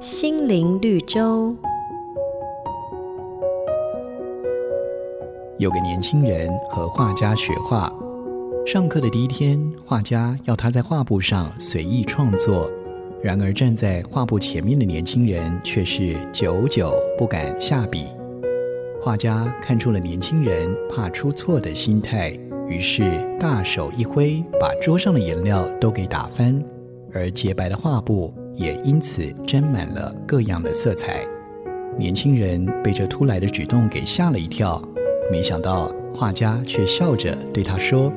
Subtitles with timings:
[0.00, 1.52] 心灵绿洲。
[5.58, 7.92] 有个年轻人和画家学画，
[8.64, 12.70] 上课的第一天，画家要他在画布上随意创作。
[13.20, 18.04] 然而，站在画布前面的年轻人却是久久不敢下笔。
[19.00, 22.30] 画家看出了年轻人怕出错的心态，
[22.68, 26.62] 于是大手一挥，把桌上的颜料都给打翻，
[27.12, 31.24] 而洁白的画布也因此沾满了各样的色彩。
[31.96, 34.80] 年轻人被这突来的举动给吓了一跳，
[35.30, 38.12] 没想到画家却笑着对他说：“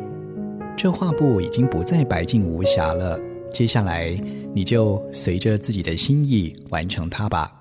[0.77, 3.20] 这画布已经不再白净无瑕了。”
[3.52, 4.17] 接下来，
[4.54, 7.52] 你就随着自己的心意完成它吧。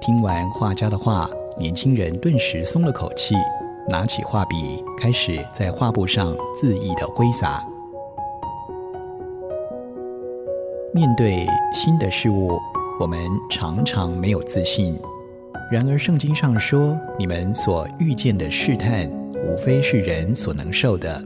[0.00, 3.34] 听完画家的话，年轻人顿时松了口气，
[3.88, 4.56] 拿起画笔，
[4.98, 7.64] 开始在画布上恣意的挥洒。
[10.96, 12.58] 面对新的事物，
[12.98, 14.98] 我们常常没有自信。
[15.70, 19.06] 然而，圣经上说：“你们所遇见的试探，
[19.44, 21.22] 无非是人所能受的。”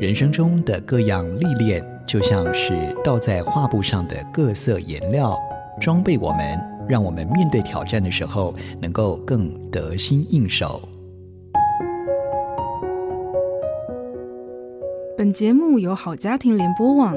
[0.00, 1.86] 人生中的各样历练。
[2.06, 5.38] 就像是倒在画布上的各色颜料，
[5.78, 10.80] 装备我们，让我们面对挑战的时候能够更得心应手。
[15.16, 17.16] 本节目由好家庭联播网、